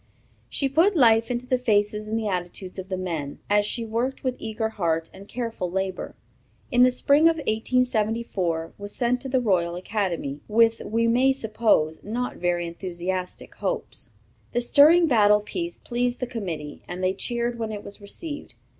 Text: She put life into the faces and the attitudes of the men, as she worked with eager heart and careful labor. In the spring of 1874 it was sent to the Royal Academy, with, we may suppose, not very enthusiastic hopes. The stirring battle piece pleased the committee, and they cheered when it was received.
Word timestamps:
She 0.49 0.67
put 0.67 0.95
life 0.97 1.29
into 1.29 1.45
the 1.45 1.59
faces 1.59 2.07
and 2.07 2.17
the 2.17 2.27
attitudes 2.27 2.79
of 2.79 2.89
the 2.89 2.97
men, 2.97 3.37
as 3.51 3.67
she 3.67 3.85
worked 3.85 4.23
with 4.23 4.33
eager 4.39 4.69
heart 4.69 5.11
and 5.13 5.27
careful 5.27 5.69
labor. 5.69 6.15
In 6.71 6.81
the 6.81 6.89
spring 6.89 7.29
of 7.29 7.35
1874 7.35 8.65
it 8.65 8.73
was 8.81 8.95
sent 8.95 9.21
to 9.21 9.29
the 9.29 9.39
Royal 9.39 9.75
Academy, 9.75 10.39
with, 10.47 10.81
we 10.83 11.07
may 11.07 11.31
suppose, 11.31 11.99
not 12.01 12.37
very 12.37 12.65
enthusiastic 12.65 13.53
hopes. 13.57 14.09
The 14.53 14.61
stirring 14.61 15.05
battle 15.05 15.39
piece 15.41 15.77
pleased 15.77 16.19
the 16.19 16.25
committee, 16.25 16.81
and 16.87 17.03
they 17.03 17.13
cheered 17.13 17.59
when 17.59 17.71
it 17.71 17.83
was 17.83 18.01
received. 18.01 18.55